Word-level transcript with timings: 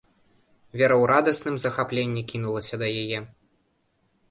Вера 0.79 0.95
ў 1.01 1.09
радасным 1.11 1.55
захапленні 1.65 2.23
кінулася 2.33 2.75
да 2.85 2.93
яе. 3.05 3.19